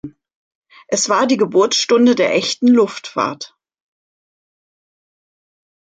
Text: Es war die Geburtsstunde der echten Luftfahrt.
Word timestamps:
Es 0.87 1.09
war 1.09 1.27
die 1.27 1.37
Geburtsstunde 1.37 2.15
der 2.15 2.33
echten 2.33 2.65
Luftfahrt. 2.69 3.55